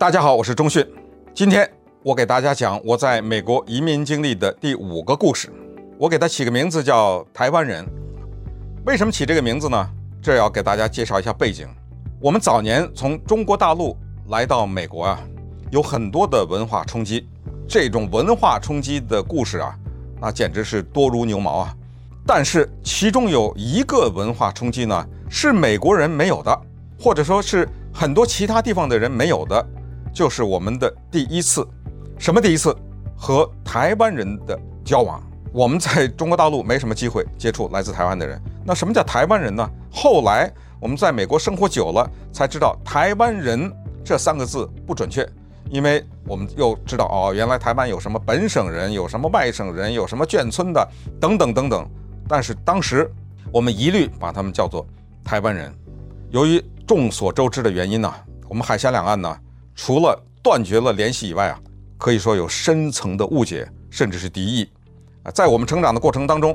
[0.00, 0.82] 大家好，我是钟迅。
[1.34, 1.70] 今天
[2.02, 5.52] 我给大家讲我在美国移民经历的第五个故事。
[5.98, 7.84] 我给它起个名字叫“台湾人”。
[8.86, 9.90] 为什么起这个名字呢？
[10.22, 11.68] 这要给大家介绍一下背景。
[12.18, 13.94] 我们早年从中国大陆
[14.28, 15.20] 来到美国啊，
[15.70, 17.28] 有很多的文化冲击。
[17.68, 19.76] 这种文化冲击的故事啊，
[20.18, 21.76] 那简直是多如牛毛啊。
[22.26, 26.58] 但是其中有一个文化冲击呢，是美国人没有的，
[26.98, 29.66] 或者说是很多其他地方的人没有的。
[30.12, 31.66] 就是我们的第一次，
[32.18, 32.74] 什么第一次？
[33.16, 35.22] 和台湾人的交往。
[35.52, 38.40] 我们在中国大陆没什么机会接触来自台湾的人。
[38.64, 39.68] 那什么叫台湾人呢？
[39.90, 40.50] 后来
[40.80, 43.70] 我们在美国生活久了，才知道“台湾人”
[44.02, 45.28] 这三个字不准确，
[45.68, 50.88] 因为我们又知道哦，原来台湾有什么本省人，有什么外省人，有什么眷村的，
[51.20, 51.86] 等等等等。
[52.26, 53.10] 但是当时
[53.52, 54.86] 我们一律把他们叫做
[55.22, 55.70] 台湾人。
[56.30, 58.10] 由于众所周知的原因呢，
[58.48, 59.36] 我们海峡两岸呢。
[59.82, 61.58] 除了断绝了联系以外啊，
[61.96, 64.70] 可以说有深层的误解，甚至是敌意
[65.22, 65.30] 啊。
[65.30, 66.54] 在我们成长的过程当中，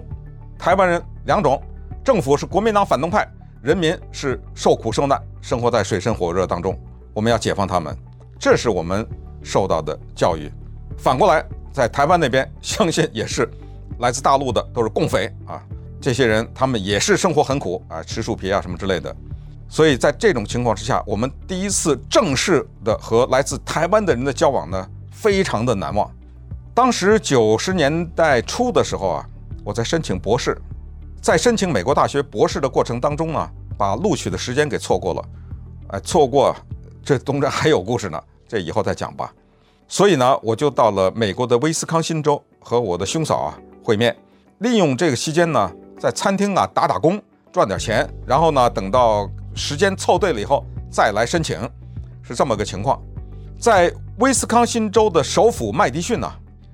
[0.60, 1.60] 台湾人两种，
[2.04, 3.28] 政府是国民党反动派，
[3.64, 6.80] 人民是受苦受难，生活在水深火热当中。
[7.16, 7.98] 我们要解放他们，
[8.40, 9.04] 这是我们
[9.42, 10.48] 受到的教育。
[10.96, 13.50] 反过来，在台湾那边，相信也是
[13.98, 15.60] 来自大陆的都是共匪啊，
[16.00, 19.16] 这些人他们也是生活很苦啊，吃树皮啊什么之类的。
[19.68, 26.10] 所以在这种情况之下，我们第一次正式的和来自台湾的人的交往呢，非常的难忘。
[26.74, 29.26] 当时九十年代初的时候啊，
[29.64, 30.58] 我在申请博士，
[31.22, 35.22] 在申请美国大学博士的过程当中呢，把录取的时间给错过了，
[35.88, 36.56] 哎，错过，
[37.04, 39.34] 这中间还有故事呢，这以后再讲吧。
[39.88, 44.16] 所以呢，我就到了美国的威斯康星州和我的兄嫂啊会面，
[44.60, 47.22] 利用这个期间呢，在餐厅啊打打工，
[47.52, 49.30] 赚点钱，然后呢，等到。
[49.56, 51.58] 时间凑对了以后再来申请，
[52.22, 53.02] 是这么个情况。
[53.58, 56.30] 在威斯康星州的首府麦迪逊呢，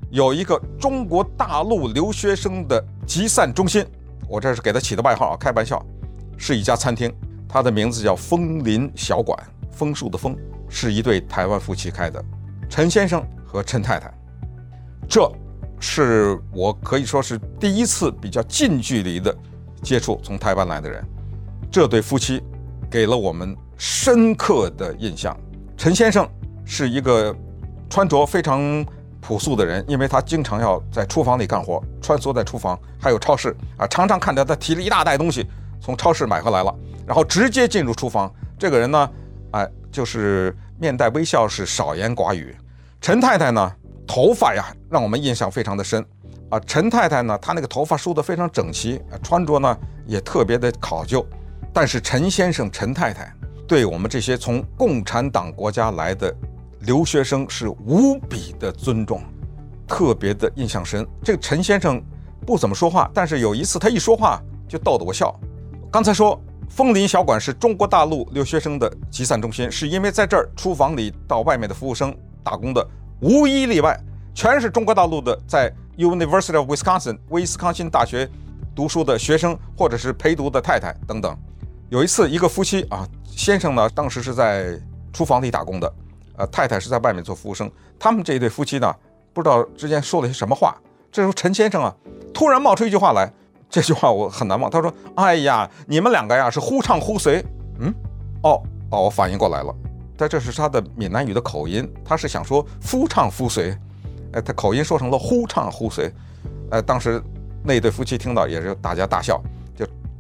[0.10, 3.86] 有一个中国大陆留学生的集散中心。
[4.28, 5.84] 我这是给他起的外号啊，开玩笑，
[6.38, 7.14] 是一家餐厅，
[7.48, 9.38] 它的名字叫枫林小馆。
[9.72, 10.36] 枫树的枫
[10.70, 12.24] 是一对台湾夫妻开的，
[12.70, 14.12] 陈先生和陈太太。
[15.08, 15.32] 这
[15.80, 19.36] 是我可以说是第一次比较近距离的
[19.82, 21.04] 接触从台湾来的人。
[21.72, 22.42] 这对夫妻。
[22.92, 25.36] 给了我们深刻的印象。
[25.78, 26.30] 陈先生
[26.66, 27.34] 是一个
[27.90, 28.86] 穿着非常
[29.22, 35.48] 朴素的人，因为他经常要在厨房里干活，穿梭在厨房，还有超市啊，常常看到他提了一大袋东西
[35.80, 36.76] 从超市买回来了，
[37.08, 38.30] 然后直接进入厨房。
[38.60, 39.10] 这个人呢，
[39.52, 42.54] 哎，就是面带微笑，是少言寡语。
[43.00, 43.74] 陈太太呢，
[44.06, 46.06] 头发呀，让我们印象非常的深
[46.50, 46.60] 啊。
[46.68, 49.76] 陈太太呢，她那个头发梳得非常整齐，穿着呢
[50.06, 51.26] 也特别的考究。
[51.74, 53.34] 但是陈先生、陈太太
[53.68, 56.34] 对我们这些从共产党国家来的
[56.82, 59.22] 留学生是无比的尊重，
[59.88, 61.08] 特别的印象深。
[61.24, 62.04] 这个陈先生
[62.46, 65.34] 不怎么说话，但是有一次他一说话就逗得我笑。
[65.90, 66.38] 刚才说
[66.70, 72.86] 枫林小馆是中国大陆留学生的集散中心，是因为在这儿厨房里到外面的服务生打工的
[73.22, 73.98] 无一例外
[74.34, 78.30] 全是中国大陆的，在 University of Wisconsin 威斯康辛大学
[78.76, 81.38] 读书的学生或者是陪读的太太等等。
[81.92, 84.80] 有一次，一个夫妻啊，先生呢，当时是在
[85.12, 85.94] 厨房里打工的，
[86.38, 87.70] 呃，太太是在外面做服务生。
[88.00, 88.96] 他们这一对夫妻呢，
[89.34, 90.74] 不知道之间说了些什么话。
[91.12, 91.94] 这时候，陈先生啊，
[92.34, 93.30] 突然冒出一句话来，
[93.70, 94.72] 这句话我很难忘。
[94.72, 97.44] 他说：“哎呀，你们两个呀，是忽唱忽随。”
[97.80, 97.94] 嗯，
[98.44, 99.76] 哦哦，我反应过来了，
[100.16, 103.78] 但这是他的闽南语的口音，他是想说夫唱妇随，
[104.32, 106.10] 哎，他口音说成了忽唱忽随，
[106.70, 107.22] 呃，当时
[107.66, 109.44] 那一对夫妻听到也是大家大笑。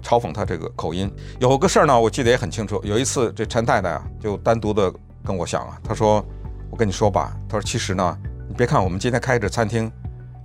[0.01, 1.12] 嘲讽他这个口音。
[1.39, 2.81] 有个事儿呢，我记得也很清楚。
[2.84, 4.91] 有一次，这陈太太啊，就单独的
[5.23, 6.23] 跟我讲啊，她说
[6.69, 8.17] ：“我跟你说吧，她说其实呢，
[8.47, 9.91] 你别看我们今天开着餐厅，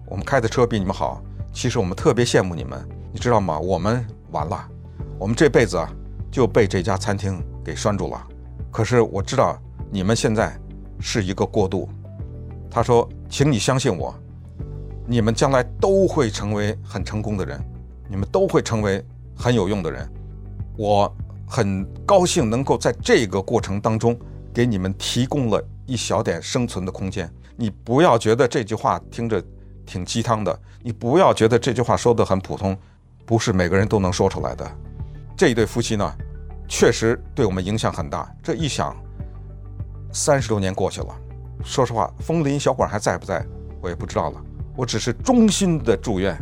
[0.07, 1.23] 我们开的车比你们好，
[1.53, 3.59] 其实我们特别羡慕你们，你知道吗？
[3.59, 4.69] 我们完了，
[5.19, 5.91] 我们这辈子啊
[6.31, 8.27] 就被这家餐厅给拴住了。
[8.71, 9.59] 可是我知道
[9.91, 10.55] 你们现在
[11.01, 11.89] 是一个过渡。”
[12.71, 14.15] 她说：“请你相信我，
[15.07, 17.59] 你们将来都会成为很成功的人，
[18.09, 19.03] 你们都会成为。”
[19.37, 20.09] 很有用的人，
[20.77, 21.15] 我
[21.47, 24.19] 很高兴能够在这个过程当中
[24.53, 27.31] 给你们提供了一小点生存的空间。
[27.57, 29.43] 你不要觉得这句话听着
[29.85, 32.77] 挺鸡汤的，你不要觉得这句话说得很普通，
[33.25, 34.71] 不是每个人都能说出来的。
[35.37, 36.13] 这一对夫妻呢，
[36.67, 38.31] 确实对我们影响很大。
[38.43, 38.97] 这一想，
[40.13, 41.15] 三十多年过去了，
[41.63, 43.45] 说实话，枫林小馆还在不在，
[43.81, 44.43] 我也不知道了。
[44.75, 46.37] 我只是衷心的祝愿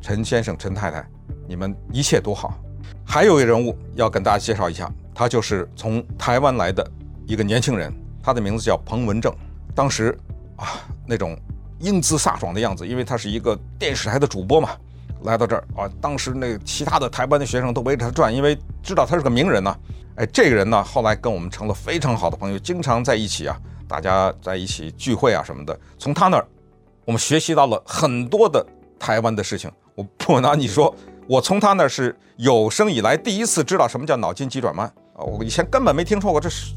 [0.00, 1.06] 陈先生、陈太太。
[1.48, 2.58] 你们一切都好。
[3.04, 6.84] 还有一个人物要跟大家介绍一下，他就是从台湾来的
[7.26, 9.32] 一个年轻人，他的名字叫彭文正。
[9.74, 10.16] 当时
[10.56, 10.66] 啊，
[11.06, 11.38] 那种
[11.78, 14.70] 英姿飒爽的样子，因为他是一个电视台的主播嘛，
[15.22, 19.76] 来到这儿啊，当时那其他的台湾的学生都围着他转，因为知道他是个名人呢。
[20.16, 23.56] 哎，这个人呢，后来跟我们成了非常好的朋友，经常在一起啊，
[23.86, 25.78] 大家在一起聚会啊什么的。
[25.98, 26.46] 从他那儿，
[27.04, 28.66] 我们学习到了很多的
[28.98, 29.70] 台湾的事情。
[29.96, 30.94] 我不拿你说，
[31.26, 36.74] 我从他那是有生以来第一次知道什么叫脑筋急转弯啊，我以前根本没听说过，这是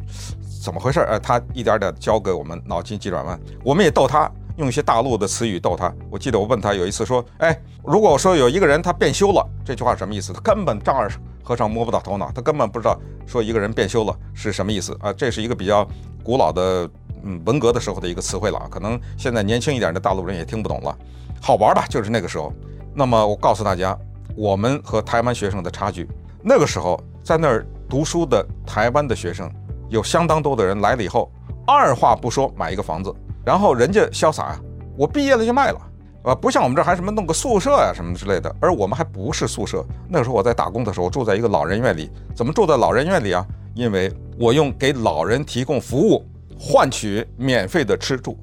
[0.64, 1.02] 怎么回事？
[1.02, 5.94] 呃，他一点点教给我们脑筋急转弯，我们也逗他，用一些大陆的词语逗他。
[6.10, 10.32] 我记得我问他有一次说，哎，如果我说有一个人他变修了，这句话什么意思？
[10.32, 11.12] 他根本丈二
[11.44, 15.12] 和尚摸不到头脑，他根本不知道说一个人变修了是什么意思啊！
[15.12, 15.86] 这是一个比较
[16.24, 16.90] 古老的，
[17.24, 20.98] 嗯，文革的时候的一个词汇了，可能现在年轻一点的大陆人也听不懂了。
[21.42, 22.54] 好玩吧就是那个时候。
[23.00, 23.98] 那么我告诉大家，
[24.36, 26.06] 我们和台湾学生的差距，
[26.44, 29.50] 那个时候在那儿读书的台湾的学生，
[29.88, 31.32] 有相当多的人来了以后，
[31.66, 33.16] 二话不说买一个房子，
[33.46, 34.62] 然后人家潇洒啊，
[34.98, 35.80] 我毕业了就卖了。
[36.24, 39.82] 啊，不像我们这儿还什么弄个宿舍呀、啊、什么之类的，而我们还不是宿舍。
[40.10, 42.12] 那个时候我在打工的时候，住在一个老人院里。
[42.36, 43.48] 怎么住在老人院里啊？
[43.76, 46.26] 因为我用给老人提供服务
[46.60, 48.38] 换取免费的吃住。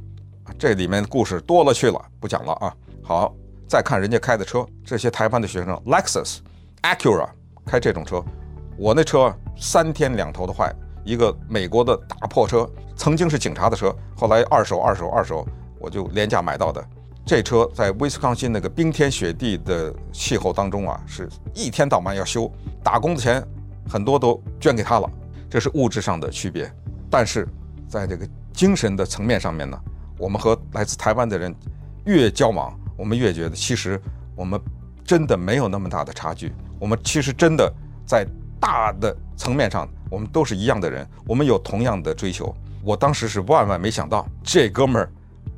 [0.59, 2.75] 这里面故事多了去了，不讲了啊。
[3.02, 3.35] 好，
[3.68, 6.38] 再看人家开的车，这些台湾的学生，Lexus、
[6.82, 7.28] Acura
[7.64, 8.24] 开这种车，
[8.78, 10.72] 我那车三天两头的坏，
[11.04, 15.46] 一个美国的大破车，曾经是警察的车，后来二手、二手、二手，
[15.80, 16.84] 我就廉价买到的。
[17.24, 22.48] 这车在威斯康星那个冰天雪地的气候当中啊，是一天到晚要修，
[22.84, 23.44] 打工的钱
[23.88, 25.10] 很多都捐给他了，
[25.50, 26.72] 这是物质上的区别。
[27.10, 27.48] 但是
[27.88, 29.76] 在这个精神的层面上面呢，
[30.18, 31.52] 我们和来自台湾的人
[32.04, 34.00] 越交往，我们越觉得其实
[34.34, 34.60] 我们
[35.04, 36.52] 真的没有那么大的差距。
[36.78, 37.72] 我们其实真的
[38.06, 38.26] 在
[38.60, 42.54] 大的层面上，我们都是一样的人，我们有同样的追求。
[42.82, 45.10] 我当时是万万没想到，这哥们儿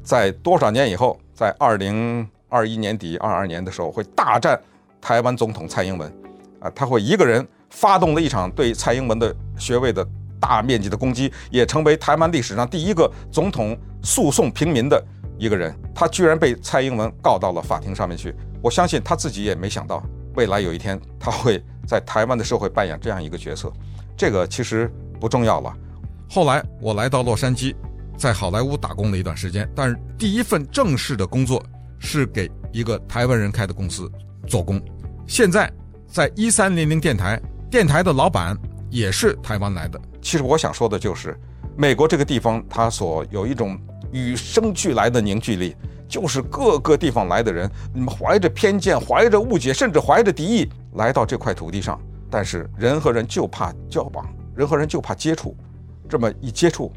[0.02, 1.18] 在多少年以后。
[1.38, 4.60] 在二零二一年底、二二年的时候，会大战
[5.00, 6.12] 台湾总统蔡英文，
[6.58, 10.04] 啊，他会一个人发动了一场对蔡英文的学位的
[10.40, 15.00] 大面积的攻击，也成为台湾历史上第一个总统诉讼平民的
[15.38, 15.74] 一个人。
[15.94, 18.34] 他居然被蔡英文告到了法庭上面去。
[18.62, 20.02] 我相信他自己也没想到，
[20.34, 23.72] 未来有一天他会在台湾的社会扮演这样一个角色。
[24.16, 24.90] 这个其实
[25.20, 25.72] 不重要了。
[26.28, 27.74] 后来我来到洛杉矶。
[28.16, 31.64] 在好莱坞打工了一段时间，但是第一份正式的工作
[32.00, 34.10] 是给一个台湾人开的公司
[34.44, 34.82] 做工。
[35.24, 35.72] 现在
[36.08, 38.58] 在一三零零电台，电台的老板
[38.90, 40.00] 也是台湾来的。
[40.20, 41.38] 其实我想说的就是，
[41.76, 43.78] 美国这个地方它所有一种
[44.12, 45.76] 与生俱来的凝聚力，
[46.08, 52.00] 就是各个地方来的人，你们怀着偏见、怀着误解，甚至怀着敌意来到这块土地上，
[52.30, 55.56] 但是人和人就怕交往，人和人就怕接触，
[56.08, 56.92] 这么一接触。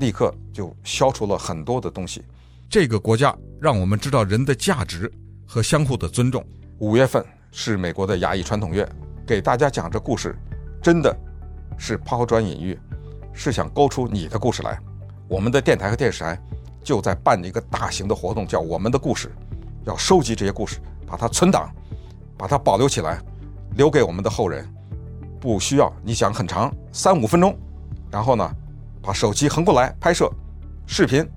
[0.00, 2.24] 立刻就消除了很多的东西。
[2.68, 5.08] 这个国家让我们知道人的价值
[5.46, 6.44] 和相互的尊重。
[6.78, 8.84] 五月份是美国的亚裔传统月，
[9.24, 10.36] 给大家讲这故事，
[10.82, 11.16] 真的
[11.78, 12.76] 是抛砖引玉，
[13.32, 14.76] 是想勾出你的故事来。
[15.28, 16.40] 我们的电台和电视台
[16.84, 19.32] 就在办一个大型的活动，叫“我们的故事”，
[19.84, 21.68] 要收集这些故事，把它存档，
[22.36, 23.18] 把它保留起来，
[23.74, 24.64] 留给我们的后人。
[25.40, 27.56] 不需要你讲很长，三五分钟，
[28.10, 28.48] 然后呢，
[29.02, 30.30] 把手机横过来拍摄
[30.86, 31.28] 视频，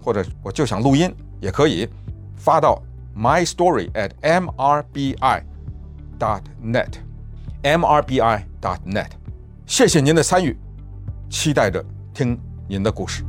[0.00, 1.88] 或者我就想录音也可以，
[2.36, 2.80] 发到
[3.16, 5.42] my story at mrbi
[6.18, 9.10] dot net，mrbi dot net。
[9.66, 10.56] 谢谢您的参与，
[11.28, 11.84] 期待着
[12.14, 13.24] 听您的故事。